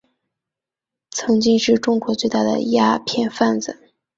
[1.11, 3.91] 曾经是中国最大的鸦片贩子。